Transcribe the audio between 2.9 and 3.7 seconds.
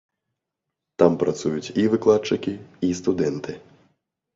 студэнты.